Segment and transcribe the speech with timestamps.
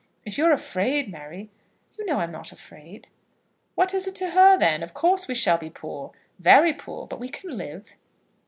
[0.25, 1.51] If you are afraid, Mary"
[1.95, 3.07] "You know I am not afraid."
[3.75, 4.81] "What is it to her, then?
[4.81, 7.05] Of course we shall be poor, very poor.
[7.05, 7.93] But we can live."